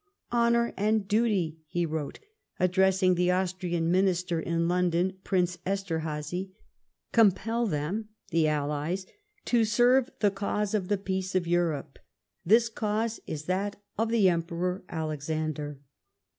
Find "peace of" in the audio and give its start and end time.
10.97-11.45